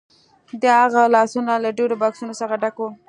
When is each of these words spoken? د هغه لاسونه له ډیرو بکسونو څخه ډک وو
د 0.61 0.63
هغه 0.79 1.03
لاسونه 1.15 1.53
له 1.63 1.69
ډیرو 1.77 1.99
بکسونو 2.01 2.33
څخه 2.41 2.55
ډک 2.61 2.75
وو 2.79 2.89